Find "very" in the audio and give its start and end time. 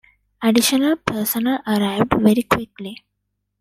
2.17-2.41